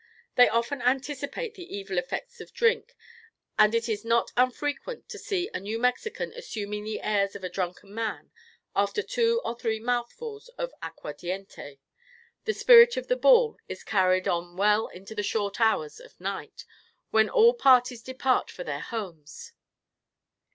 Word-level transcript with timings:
They 0.33 0.49
often 0.49 0.81
anticipate 0.81 1.53
the 1.53 1.77
evil 1.77 1.99
effects 1.99 2.41
of 2.41 2.51
drink, 2.53 2.95
and 3.59 3.75
it 3.75 3.87
is 3.87 4.03
not 4.03 4.31
unfrequent 4.35 5.07
to 5.09 5.19
see 5.19 5.47
a 5.53 5.59
New 5.59 5.77
Mexican 5.77 6.33
assuming 6.35 6.85
the 6.85 7.01
airs 7.03 7.35
of 7.35 7.43
a 7.43 7.49
drunken 7.49 7.93
man 7.93 8.31
after 8.75 9.03
two 9.03 9.41
or 9.45 9.53
three 9.55 9.79
mouthfuls 9.79 10.47
of 10.57 10.73
"aqua 10.81 11.13
diente." 11.13 11.77
The 12.45 12.53
spirit 12.55 12.97
of 12.97 13.09
the 13.09 13.15
ball 13.15 13.59
is 13.69 13.83
carried 13.83 14.27
on 14.27 14.57
well 14.57 14.87
into 14.87 15.13
the 15.13 15.21
short 15.21 15.61
hours 15.61 15.99
of 15.99 16.19
night, 16.19 16.65
when 17.11 17.29
all 17.29 17.53
parties 17.53 18.01
depart 18.01 18.49
for 18.49 18.63
their 18.63 18.79
homes. 18.81 19.51